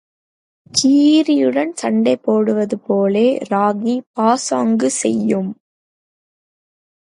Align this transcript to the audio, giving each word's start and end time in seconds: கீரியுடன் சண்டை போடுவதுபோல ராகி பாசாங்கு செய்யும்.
கீரியுடன் 0.71 1.73
சண்டை 1.73 2.15
போடுவதுபோல 2.23 3.15
ராகி 3.51 3.95
பாசாங்கு 4.13 4.89
செய்யும். 5.01 5.51